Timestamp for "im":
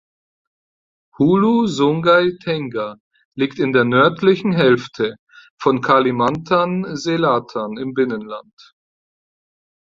7.77-7.93